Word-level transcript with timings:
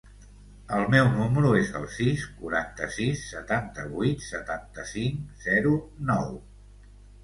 El 0.77 0.87
meu 0.95 1.09
número 1.17 1.51
es 1.57 1.69
el 1.81 1.85
sis, 1.97 2.25
quaranta-sis, 2.41 3.29
setanta-vuit, 3.37 4.27
setanta-cinc, 4.33 5.25
zero, 5.49 5.81
nou. 6.13 6.39